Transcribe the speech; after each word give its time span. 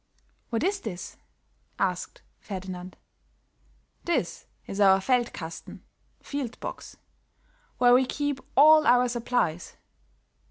"What 0.49 0.63
is 0.63 0.79
this?" 0.79 1.15
asked 1.77 2.23
Ferdinand. 2.39 2.97
"This 4.03 4.47
is 4.65 4.79
our 4.81 4.99
Feld 4.99 5.31
kasten 5.31 5.83
(field 6.23 6.59
box) 6.59 6.97
where 7.77 7.93
we 7.93 8.07
keep 8.07 8.39
all 8.57 8.87
our 8.87 9.07
supplies. 9.07 9.75